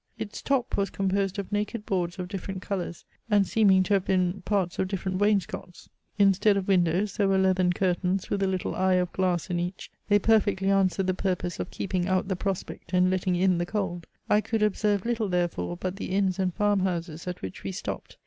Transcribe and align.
Its 0.17 0.41
top 0.41 0.75
was 0.77 0.89
composed 0.89 1.37
of 1.37 1.51
naked 1.51 1.85
boards 1.85 2.17
of 2.17 2.27
different 2.27 2.59
colours, 2.59 3.05
and 3.29 3.45
seeming 3.45 3.83
to 3.83 3.93
have 3.93 4.03
been 4.03 4.41
parts 4.45 4.79
of 4.79 4.87
different 4.87 5.19
wainscots. 5.19 5.89
Instead 6.17 6.57
of 6.57 6.67
windows 6.67 7.15
there 7.17 7.27
were 7.27 7.37
leathern 7.37 7.71
curtains 7.71 8.27
with 8.31 8.41
a 8.41 8.47
little 8.47 8.73
eye 8.73 8.95
of 8.95 9.13
glass 9.13 9.51
in 9.51 9.59
each: 9.59 9.91
they 10.09 10.17
perfectly 10.17 10.71
answered 10.71 11.05
the 11.05 11.13
purpose 11.13 11.59
of 11.59 11.69
keeping 11.69 12.07
out 12.07 12.27
the 12.29 12.35
prospect 12.35 12.93
and 12.93 13.11
letting 13.11 13.35
in 13.35 13.59
the 13.59 13.63
cold. 13.67 14.07
I 14.27 14.41
could 14.41 14.63
observe 14.63 15.05
little 15.05 15.29
therefore, 15.29 15.77
but 15.77 15.97
the 15.97 16.09
inns 16.09 16.39
and 16.39 16.51
farmhouses 16.51 17.27
at 17.27 17.43
which 17.43 17.61
we 17.61 17.71
stopped. 17.71 18.17